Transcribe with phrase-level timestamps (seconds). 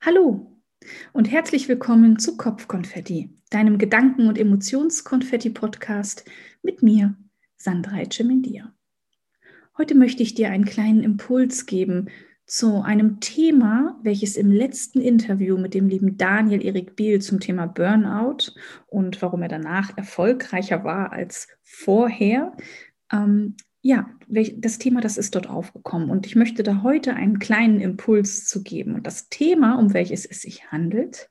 [0.00, 0.60] Hallo
[1.12, 6.24] und herzlich willkommen zu Kopfkonfetti, deinem Gedanken- und Emotionskonfetti-Podcast
[6.62, 7.16] mit mir,
[7.56, 8.72] Sandra Ecemendia.
[9.76, 12.10] Heute möchte ich dir einen kleinen Impuls geben
[12.46, 17.66] zu einem Thema, welches im letzten Interview mit dem lieben Daniel Erik Biel zum Thema
[17.66, 18.52] Burnout
[18.86, 22.56] und warum er danach erfolgreicher war als vorher,
[23.12, 26.10] ähm, ja, das Thema, das ist dort aufgekommen.
[26.10, 28.94] Und ich möchte da heute einen kleinen Impuls zu geben.
[28.94, 31.30] Und das Thema, um welches es sich handelt,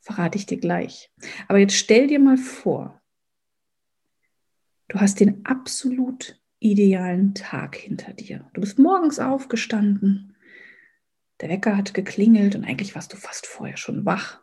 [0.00, 1.10] verrate ich dir gleich.
[1.48, 3.00] Aber jetzt stell dir mal vor,
[4.88, 8.48] du hast den absolut idealen Tag hinter dir.
[8.54, 10.36] Du bist morgens aufgestanden,
[11.40, 14.40] der Wecker hat geklingelt und eigentlich warst du fast vorher schon wach.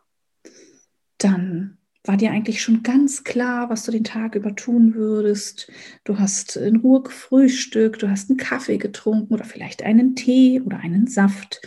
[1.16, 5.70] Dann war dir eigentlich schon ganz klar, was du den Tag über tun würdest.
[6.04, 10.78] Du hast in Ruhe gefrühstückt, du hast einen Kaffee getrunken oder vielleicht einen Tee oder
[10.78, 11.60] einen Saft.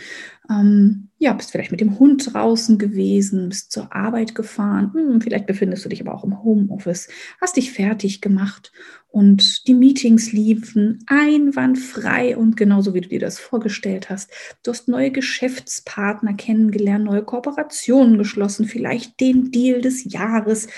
[0.50, 4.92] Ähm, ja, bist vielleicht mit dem Hund draußen gewesen, bist zur Arbeit gefahren.
[4.92, 7.08] Hm, vielleicht befindest du dich aber auch im Homeoffice,
[7.40, 8.72] hast dich fertig gemacht
[9.08, 14.30] und die Meetings liefen einwandfrei und genauso wie du dir das vorgestellt hast.
[14.62, 20.68] Du hast neue Geschäftspartner kennengelernt, neue Kooperationen geschlossen, vielleicht den Deal des Jahres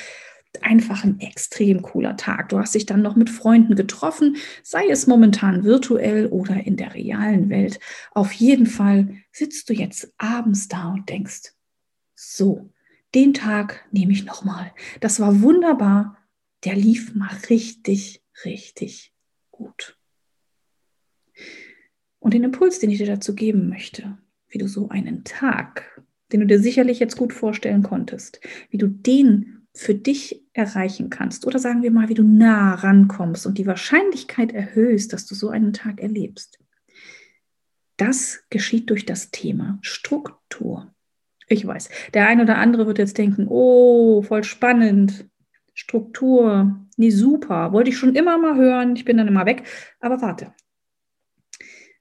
[0.63, 2.49] einfach ein extrem cooler Tag.
[2.49, 6.95] Du hast dich dann noch mit Freunden getroffen, sei es momentan virtuell oder in der
[6.95, 7.81] realen Welt.
[8.13, 11.53] Auf jeden Fall sitzt du jetzt abends da und denkst,
[12.15, 12.71] so,
[13.15, 14.73] den Tag nehme ich nochmal.
[15.01, 16.19] Das war wunderbar.
[16.65, 19.15] Der lief mal richtig, richtig
[19.51, 19.99] gut.
[22.19, 24.19] Und den Impuls, den ich dir dazu geben möchte,
[24.49, 28.41] wie du so einen Tag, den du dir sicherlich jetzt gut vorstellen konntest,
[28.71, 33.47] wie du den für dich erreichen kannst oder sagen wir mal, wie du nah rankommst
[33.47, 36.59] und die Wahrscheinlichkeit erhöhst, dass du so einen Tag erlebst.
[37.99, 40.95] Das geschieht durch das Thema Struktur.
[41.49, 45.27] Ich weiß, der ein oder andere wird jetzt denken, oh, voll spannend,
[45.75, 49.65] Struktur, nee, super, wollte ich schon immer mal hören, ich bin dann immer weg,
[50.01, 50.55] aber warte,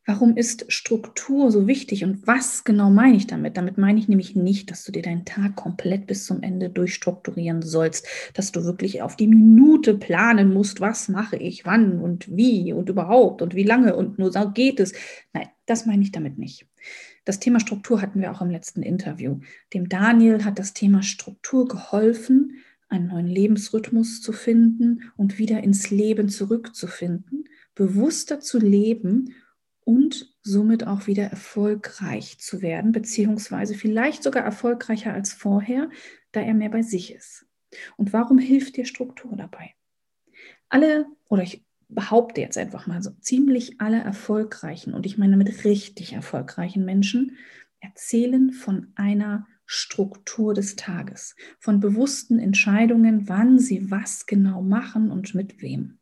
[0.08, 3.58] Warum ist Struktur so wichtig und was genau meine ich damit?
[3.58, 7.64] Damit meine ich nämlich nicht, dass du dir deinen Tag komplett bis zum Ende durchstrukturieren
[7.64, 12.72] sollst, dass du wirklich auf die Minute planen musst, was mache ich, wann und wie
[12.72, 14.94] und überhaupt und wie lange und nur so geht es.
[15.34, 16.68] Nein, das meine ich damit nicht.
[17.24, 19.40] Das Thema Struktur hatten wir auch im letzten Interview.
[19.74, 22.58] Dem Daniel hat das Thema Struktur geholfen,
[22.90, 29.34] einen neuen Lebensrhythmus zu finden und wieder ins Leben zurückzufinden, bewusster zu leben
[29.86, 35.90] und somit auch wieder erfolgreich zu werden, beziehungsweise vielleicht sogar erfolgreicher als vorher,
[36.34, 37.46] da er mehr bei sich ist.
[37.96, 39.74] Und warum hilft dir Struktur dabei?
[40.68, 45.64] Alle, oder ich behaupte jetzt einfach mal so, ziemlich alle erfolgreichen, und ich meine mit
[45.64, 47.38] richtig erfolgreichen Menschen,
[47.80, 55.36] erzählen von einer Struktur des Tages, von bewussten Entscheidungen, wann sie was genau machen und
[55.36, 56.00] mit wem.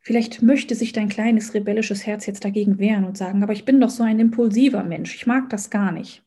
[0.00, 3.80] Vielleicht möchte sich dein kleines rebellisches Herz jetzt dagegen wehren und sagen, aber ich bin
[3.80, 6.22] doch so ein impulsiver Mensch, ich mag das gar nicht.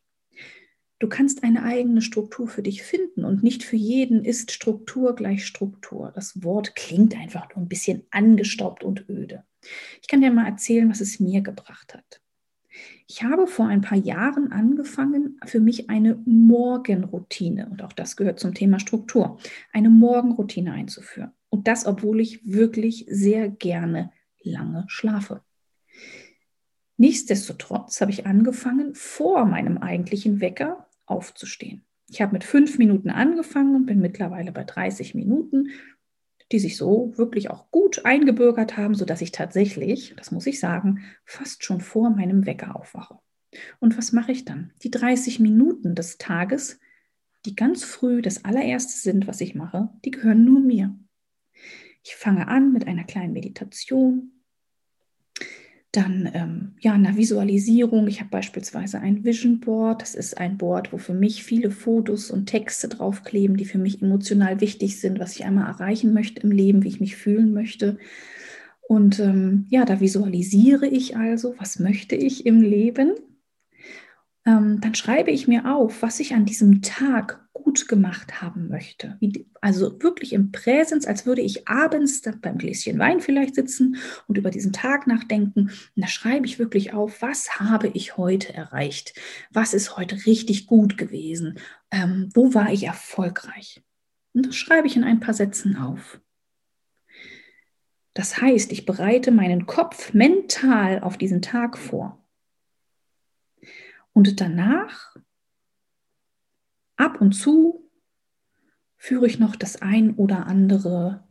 [1.00, 5.46] Du kannst eine eigene Struktur für dich finden und nicht für jeden ist Struktur gleich
[5.46, 6.14] Struktur.
[6.16, 9.44] Das Wort klingt einfach nur ein bisschen angestaubt und öde.
[10.02, 12.22] Ich kann dir mal erzählen, was es mir gebracht hat.
[13.08, 18.40] Ich habe vor ein paar Jahren angefangen, für mich eine Morgenroutine, und auch das gehört
[18.40, 19.38] zum Thema Struktur,
[19.74, 21.32] eine Morgenroutine einzuführen.
[21.54, 25.44] Und das, obwohl ich wirklich sehr gerne lange schlafe.
[26.98, 31.86] Nichtsdestotrotz habe ich angefangen, vor meinem eigentlichen Wecker aufzustehen.
[32.10, 35.70] Ich habe mit fünf Minuten angefangen und bin mittlerweile bei 30 Minuten,
[36.52, 41.02] die sich so wirklich auch gut eingebürgert haben, sodass ich tatsächlich, das muss ich sagen,
[41.24, 43.20] fast schon vor meinem Wecker aufwache.
[43.80, 44.72] Und was mache ich dann?
[44.82, 46.80] Die 30 Minuten des Tages,
[47.46, 50.96] die ganz früh das allererste sind, was ich mache, die gehören nur mir.
[52.04, 54.32] Ich fange an mit einer kleinen Meditation,
[55.92, 58.08] dann ähm, ja, einer Visualisierung.
[58.08, 60.02] Ich habe beispielsweise ein Vision Board.
[60.02, 64.02] Das ist ein Board, wo für mich viele Fotos und Texte draufkleben, die für mich
[64.02, 68.00] emotional wichtig sind, was ich einmal erreichen möchte im Leben, wie ich mich fühlen möchte.
[68.88, 73.14] Und ähm, ja, da visualisiere ich also, was möchte ich im Leben
[74.46, 79.18] ähm, dann schreibe ich mir auf, was ich an diesem Tag gut gemacht haben möchte.
[79.62, 84.52] also wirklich im Präsens, als würde ich abends beim Gläschen Wein vielleicht sitzen und über
[84.52, 85.70] diesen Tag nachdenken.
[85.70, 89.20] Und da schreibe ich wirklich auf, was habe ich heute erreicht?
[89.52, 91.58] Was ist heute richtig gut gewesen?
[91.92, 93.82] Ähm, wo war ich erfolgreich?
[94.34, 96.20] Und das schreibe ich in ein paar Sätzen auf.
[98.14, 102.24] Das heißt, ich bereite meinen Kopf mental auf diesen Tag vor.
[104.12, 105.16] Und danach,
[107.04, 107.90] ab und zu,
[108.96, 111.28] führe ich noch das ein oder andere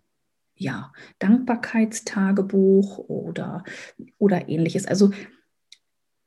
[0.54, 3.64] ja, Dankbarkeitstagebuch oder,
[4.18, 4.86] oder ähnliches.
[4.86, 5.10] Also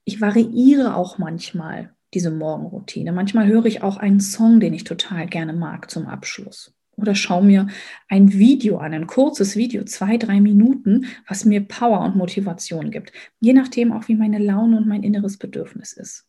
[0.03, 3.11] ich variiere auch manchmal diese Morgenroutine.
[3.11, 6.73] Manchmal höre ich auch einen Song, den ich total gerne mag zum Abschluss.
[6.97, 7.67] Oder schaue mir
[8.07, 13.11] ein Video an, ein kurzes Video, zwei, drei Minuten, was mir Power und Motivation gibt.
[13.39, 16.25] Je nachdem auch, wie meine Laune und mein inneres Bedürfnis ist.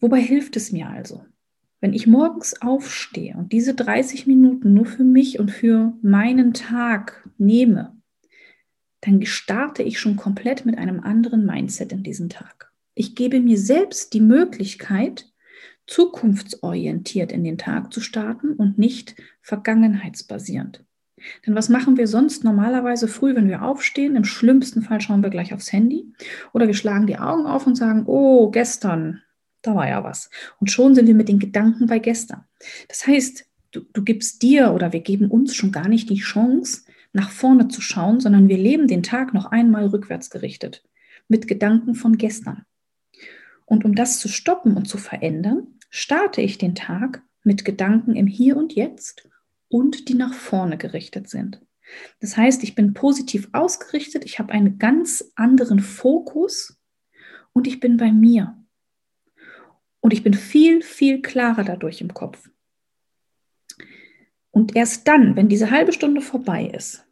[0.00, 1.24] Wobei hilft es mir also?
[1.80, 7.28] Wenn ich morgens aufstehe und diese 30 Minuten nur für mich und für meinen Tag
[7.38, 7.96] nehme,
[9.00, 12.72] dann starte ich schon komplett mit einem anderen Mindset in diesen Tag.
[12.94, 15.32] Ich gebe mir selbst die Möglichkeit,
[15.86, 20.84] zukunftsorientiert in den Tag zu starten und nicht vergangenheitsbasierend.
[21.46, 24.16] Denn was machen wir sonst normalerweise früh, wenn wir aufstehen?
[24.16, 26.12] Im schlimmsten Fall schauen wir gleich aufs Handy
[26.52, 29.22] oder wir schlagen die Augen auf und sagen, oh, gestern,
[29.68, 30.30] da war ja was.
[30.60, 32.44] Und schon sind wir mit den Gedanken bei gestern.
[32.88, 36.82] Das heißt, du, du gibst dir oder wir geben uns schon gar nicht die Chance,
[37.12, 40.84] nach vorne zu schauen, sondern wir leben den Tag noch einmal rückwärts gerichtet,
[41.26, 42.64] mit Gedanken von gestern.
[43.66, 48.26] Und um das zu stoppen und zu verändern, starte ich den Tag mit Gedanken im
[48.26, 49.28] Hier und Jetzt
[49.68, 51.60] und die nach vorne gerichtet sind.
[52.20, 56.78] Das heißt, ich bin positiv ausgerichtet, ich habe einen ganz anderen Fokus
[57.52, 58.57] und ich bin bei mir.
[60.00, 62.50] Und ich bin viel, viel klarer dadurch im Kopf.
[64.50, 67.06] Und erst dann, wenn diese halbe Stunde vorbei ist,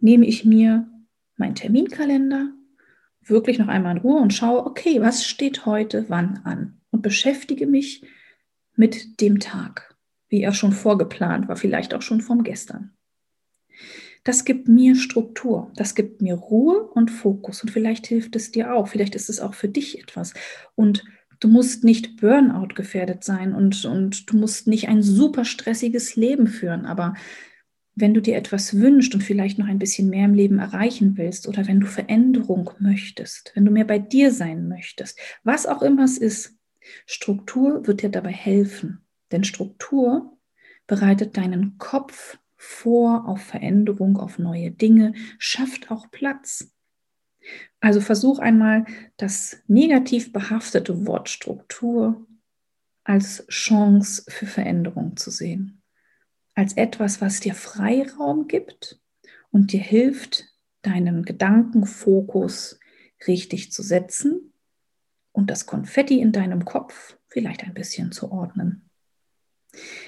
[0.00, 0.88] nehme ich mir
[1.36, 2.52] meinen Terminkalender
[3.22, 6.80] wirklich noch einmal in Ruhe und schaue, okay, was steht heute wann an?
[6.90, 8.04] Und beschäftige mich
[8.74, 9.96] mit dem Tag,
[10.28, 12.92] wie er schon vorgeplant war, vielleicht auch schon vom gestern.
[14.24, 18.74] Das gibt mir Struktur, das gibt mir Ruhe und Fokus und vielleicht hilft es dir
[18.74, 20.34] auch, vielleicht ist es auch für dich etwas.
[20.74, 21.04] Und
[21.40, 26.46] Du musst nicht Burnout gefährdet sein und, und du musst nicht ein super stressiges Leben
[26.46, 26.86] führen.
[26.86, 27.14] Aber
[27.94, 31.48] wenn du dir etwas wünschst und vielleicht noch ein bisschen mehr im Leben erreichen willst
[31.48, 36.04] oder wenn du Veränderung möchtest, wenn du mehr bei dir sein möchtest, was auch immer
[36.04, 36.56] es ist,
[37.06, 39.04] Struktur wird dir dabei helfen.
[39.32, 40.38] Denn Struktur
[40.86, 46.72] bereitet deinen Kopf vor auf Veränderung, auf neue Dinge, schafft auch Platz.
[47.80, 48.84] Also versuch einmal
[49.16, 52.26] das negativ behaftete Wort Struktur
[53.04, 55.82] als Chance für Veränderung zu sehen.
[56.54, 59.00] Als etwas, was dir Freiraum gibt
[59.50, 60.44] und dir hilft,
[60.82, 62.80] deinen Gedankenfokus
[63.26, 64.52] richtig zu setzen
[65.32, 68.90] und das Konfetti in deinem Kopf vielleicht ein bisschen zu ordnen.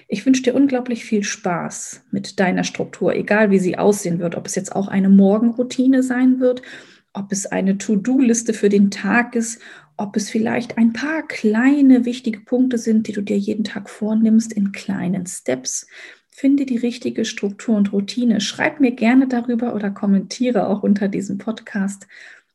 [0.09, 4.47] Ich wünsche dir unglaublich viel Spaß mit deiner Struktur, egal wie sie aussehen wird, ob
[4.47, 6.63] es jetzt auch eine Morgenroutine sein wird
[7.13, 9.61] ob es eine To-Do-Liste für den Tag ist,
[9.97, 14.53] ob es vielleicht ein paar kleine wichtige Punkte sind, die du dir jeden Tag vornimmst
[14.53, 15.87] in kleinen Steps.
[16.31, 18.41] Finde die richtige Struktur und Routine.
[18.41, 22.07] Schreib mir gerne darüber oder kommentiere auch unter diesem Podcast.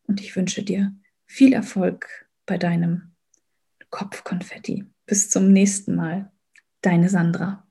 [0.07, 0.93] Und ich wünsche dir
[1.27, 2.07] viel Erfolg
[2.45, 3.11] bei deinem
[3.91, 4.85] Kopfkonfetti.
[5.05, 6.31] Bis zum nächsten Mal.
[6.81, 7.64] Deine Sandra.